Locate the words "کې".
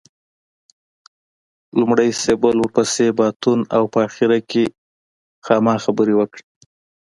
4.51-4.63